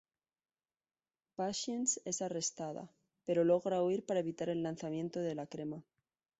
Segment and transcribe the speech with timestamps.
[1.35, 2.89] Patience es arrestada,
[3.23, 5.83] pero logra huir para evitar el lanzamiento de la crema.